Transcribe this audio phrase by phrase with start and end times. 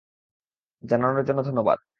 [0.83, 1.77] জানানোর জন্য ধন্যবাদ।